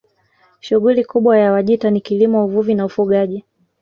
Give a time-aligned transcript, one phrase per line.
[0.59, 3.45] Shughuli kubwa ya Wajita ni kilimo uvuvi na ufugaji